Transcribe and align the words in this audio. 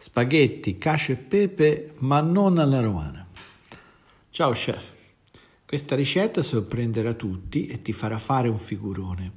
Spaghetti, 0.00 0.78
cacio 0.78 1.10
e 1.10 1.16
pepe, 1.16 1.94
ma 1.98 2.20
non 2.20 2.58
alla 2.58 2.78
romana. 2.78 3.26
Ciao 4.30 4.52
chef, 4.52 4.96
questa 5.66 5.96
ricetta 5.96 6.40
sorprenderà 6.40 7.14
tutti 7.14 7.66
e 7.66 7.82
ti 7.82 7.92
farà 7.92 8.16
fare 8.18 8.46
un 8.46 8.60
figurone. 8.60 9.32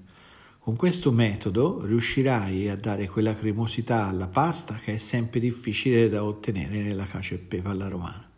Con 0.60 0.76
questo 0.76 1.12
metodo 1.12 1.84
riuscirai 1.84 2.70
a 2.70 2.76
dare 2.76 3.08
quella 3.08 3.34
cremosità 3.34 4.06
alla 4.06 4.28
pasta 4.28 4.76
che 4.76 4.94
è 4.94 4.98
sempre 4.98 5.40
difficile 5.40 6.10
da 6.10 6.24
ottenere 6.24 6.84
nella 6.84 7.06
cacio 7.06 7.34
e 7.34 7.40
pepe 7.40 7.68
alla 7.68 7.88
romana. 7.88 8.30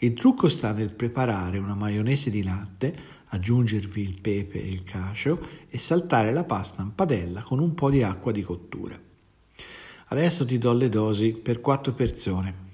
Il 0.00 0.12
trucco 0.12 0.48
sta 0.48 0.72
nel 0.72 0.90
preparare 0.90 1.56
una 1.56 1.74
maionese 1.74 2.28
di 2.28 2.42
latte, 2.42 2.94
aggiungervi 3.28 4.02
il 4.02 4.20
pepe 4.20 4.62
e 4.62 4.68
il 4.68 4.84
cacio 4.84 5.40
e 5.70 5.78
saltare 5.78 6.34
la 6.34 6.44
pasta 6.44 6.82
in 6.82 6.94
padella 6.94 7.40
con 7.40 7.60
un 7.60 7.72
po' 7.72 7.88
di 7.88 8.02
acqua 8.02 8.30
di 8.30 8.42
cottura. 8.42 9.06
Adesso 10.08 10.44
ti 10.44 10.56
do 10.56 10.72
le 10.72 10.88
dosi 10.88 11.32
per 11.32 11.60
4 11.60 11.92
persone. 11.92 12.64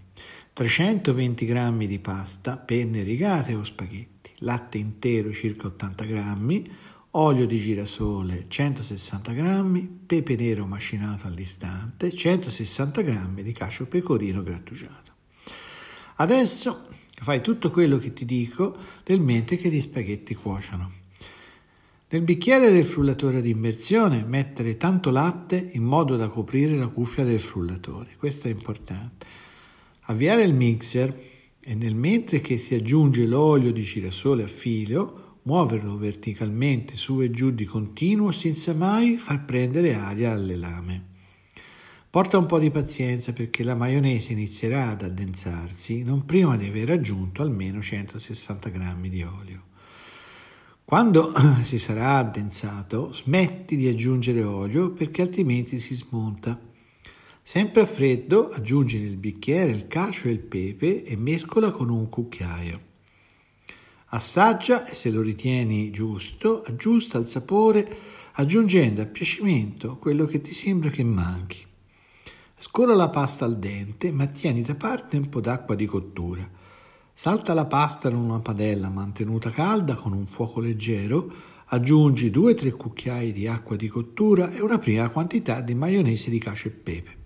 320 0.53 1.47
g 1.47 1.87
di 1.87 1.99
pasta, 1.99 2.59
penne 2.59 3.03
rigate 3.03 3.55
o 3.55 3.65
spaghetti, 3.65 4.31
latte 4.41 4.77
intero 4.77 5.33
circa 5.33 5.69
80 5.69 6.05
g, 6.05 6.71
olio 7.13 7.47
di 7.47 7.59
girasole 7.59 8.45
160 8.49 9.33
g, 9.33 9.89
pepe 10.05 10.37
nero 10.37 10.67
macinato 10.67 11.27
all'istante, 11.27 12.13
160 12.13 13.03
g 13.03 13.43
di 13.43 13.53
cacio 13.53 13.87
pecorino 13.87 14.43
grattugiato. 14.43 15.13
Adesso 16.17 16.89
fai 17.15 17.41
tutto 17.41 17.71
quello 17.71 17.97
che 17.97 18.13
ti 18.13 18.27
dico 18.27 18.77
nel 19.07 19.21
mentre 19.21 19.57
che 19.57 19.71
gli 19.71 19.81
spaghetti 19.81 20.35
cuociono. 20.35 21.01
Nel 22.13 22.25
bicchiere 22.25 22.71
del 22.71 22.85
frullatore 22.85 23.39
ad 23.39 23.47
immersione 23.47 24.23
mettere 24.23 24.77
tanto 24.77 25.09
latte 25.09 25.71
in 25.73 25.83
modo 25.83 26.15
da 26.19 26.29
coprire 26.29 26.77
la 26.77 26.89
cuffia 26.89 27.25
del 27.25 27.41
frullatore. 27.41 28.17
Questo 28.19 28.49
è 28.49 28.51
importante. 28.51 29.27
Avviare 30.03 30.45
il 30.45 30.53
mixer 30.53 31.21
e 31.59 31.75
nel 31.75 31.95
mentre 31.95 32.43
che 32.43 32.59
si 32.59 32.75
aggiunge 32.75 33.25
l'olio 33.25 33.73
di 33.73 33.81
girasole 33.81 34.43
a 34.43 34.47
filo, 34.47 35.39
muoverlo 35.45 35.97
verticalmente 35.97 36.97
su 36.97 37.23
e 37.23 37.31
giù 37.31 37.51
di 37.51 37.65
continuo 37.65 38.31
senza 38.31 38.75
mai 38.75 39.17
far 39.17 39.47
prendere 39.47 39.95
aria 39.95 40.33
alle 40.33 40.57
lame. 40.57 41.05
Porta 42.11 42.37
un 42.37 42.45
po' 42.45 42.59
di 42.59 42.71
pazienza 42.71 43.33
perché 43.33 43.65
la 43.65 43.75
maionese 43.75 44.35
inizierà 44.35 44.91
ad 44.91 45.01
addensarsi 45.01 46.03
non 46.03 46.27
prima 46.27 46.59
di 46.59 46.67
aver 46.67 46.91
aggiunto 46.91 47.41
almeno 47.41 47.81
160 47.81 48.69
g 48.69 49.09
di 49.09 49.23
olio. 49.23 49.71
Quando 50.93 51.33
si 51.65 51.79
sarà 51.79 52.19
addensato, 52.19 53.15
smetti 53.15 53.77
di 53.77 53.89
aggiungere 53.89 54.43
olio 54.43 54.91
perché 54.91 55.23
altrimenti 55.23 55.79
si 55.79 55.95
smonta. 55.95 56.61
Sempre 57.41 57.81
a 57.81 57.87
freddo 57.87 58.51
aggiungi 58.51 59.01
nel 59.01 59.17
bicchiere 59.17 59.73
il 59.73 59.89
cacio 59.89 60.29
e 60.29 60.33
il 60.33 60.41
pepe 60.41 61.03
e 61.03 61.17
mescola 61.17 61.71
con 61.71 61.89
un 61.89 62.11
cucchiaio. 62.11 62.81
Assaggia 64.09 64.87
e 64.87 64.93
se 64.93 65.11
lo 65.11 65.23
ritieni 65.23 65.91
giusto, 65.91 66.61
aggiusta 66.61 67.17
il 67.17 67.27
sapore 67.27 67.97
aggiungendo 68.33 69.01
a 69.01 69.07
piacimento 69.07 69.97
quello 69.97 70.27
che 70.27 70.43
ti 70.43 70.53
sembra 70.53 70.91
che 70.91 71.05
manchi. 71.05 71.65
Scola 72.59 72.95
la 72.95 73.09
pasta 73.09 73.47
al 73.47 73.59
dente, 73.59 74.13
ma 74.13 74.27
tieni 74.27 74.61
da 74.61 74.75
parte 74.75 75.17
un 75.17 75.31
po' 75.31 75.41
d'acqua 75.41 75.75
di 75.75 75.87
cottura. 75.87 76.47
Salta 77.15 77.53
la 77.53 77.67
pasta 77.67 78.09
in 78.09 78.17
una 78.17 78.41
padella 78.41 78.89
mantenuta 78.89 79.51
calda 79.51 79.95
con 79.95 80.13
un 80.13 80.27
fuoco 80.27 80.61
leggero, 80.61 81.31
aggiungi 81.67 82.31
2-3 82.31 82.75
cucchiai 82.75 83.33
di 83.33 83.47
acqua 83.47 83.77
di 83.77 83.87
cottura 83.87 84.51
e 84.51 84.61
una 84.61 84.79
prima 84.79 85.09
quantità 85.11 85.61
di 85.61 85.75
maionese 85.75 86.31
di 86.31 86.39
cacio 86.39 86.69
e 86.69 86.71
pepe. 86.71 87.17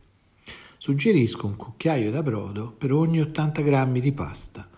Suggerisco 0.77 1.47
un 1.47 1.57
cucchiaio 1.57 2.11
da 2.11 2.23
brodo 2.23 2.75
per 2.77 2.93
ogni 2.93 3.21
80 3.21 3.63
g 3.63 4.01
di 4.01 4.13
pasta. 4.13 4.69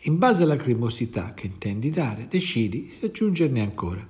In 0.00 0.18
base 0.18 0.42
alla 0.44 0.56
cremosità 0.56 1.32
che 1.32 1.46
intendi 1.46 1.90
dare, 1.90 2.28
decidi 2.28 2.90
se 2.90 3.06
aggiungerne 3.06 3.62
ancora. 3.62 4.06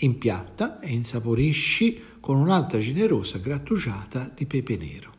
Impiatta 0.00 0.80
e 0.80 0.90
insaporisci 0.92 2.02
con 2.20 2.36
un'altra 2.36 2.78
generosa 2.80 3.38
grattugiata 3.38 4.30
di 4.34 4.44
pepe 4.44 4.76
nero. 4.76 5.17